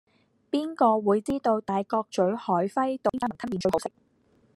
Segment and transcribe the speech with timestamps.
[0.49, 3.91] 邊個會知道大角咀海輝道邊間雲吞麵最好食